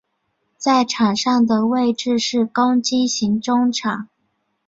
[0.57, 4.09] 在场上的位置是攻击型中场。